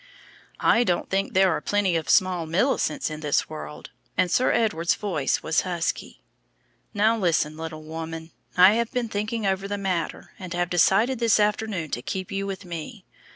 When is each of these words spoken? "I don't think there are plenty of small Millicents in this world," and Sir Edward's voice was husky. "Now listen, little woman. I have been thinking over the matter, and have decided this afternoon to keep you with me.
"I 0.59 0.83
don't 0.83 1.11
think 1.11 1.35
there 1.35 1.51
are 1.51 1.61
plenty 1.61 1.95
of 1.95 2.09
small 2.09 2.47
Millicents 2.47 3.11
in 3.11 3.19
this 3.19 3.47
world," 3.47 3.91
and 4.17 4.31
Sir 4.31 4.51
Edward's 4.51 4.95
voice 4.95 5.43
was 5.43 5.61
husky. 5.61 6.23
"Now 6.91 7.15
listen, 7.15 7.55
little 7.55 7.83
woman. 7.83 8.31
I 8.57 8.73
have 8.73 8.91
been 8.91 9.09
thinking 9.09 9.45
over 9.45 9.67
the 9.67 9.77
matter, 9.77 10.31
and 10.39 10.55
have 10.55 10.71
decided 10.71 11.19
this 11.19 11.39
afternoon 11.39 11.91
to 11.91 12.01
keep 12.01 12.31
you 12.31 12.47
with 12.47 12.65
me. 12.65 13.05